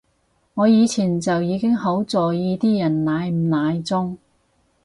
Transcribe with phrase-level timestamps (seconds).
[0.55, 4.17] 我以前就已經好在意啲人奶唔奶中